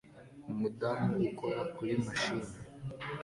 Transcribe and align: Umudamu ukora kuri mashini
Umudamu 0.51 1.11
ukora 1.27 1.61
kuri 1.75 1.93
mashini 2.03 2.49